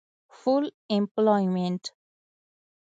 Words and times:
Full 0.31 0.71
Employment 0.89 1.93